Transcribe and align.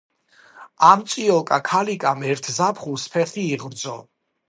ამ 0.87 1.03
წიოკა 1.11 1.61
ქალიკამ 1.69 2.27
ერთ 2.33 2.53
ზაფხულს 2.59 3.09
ფეხი 3.15 3.49
იღრძო. 3.55 3.99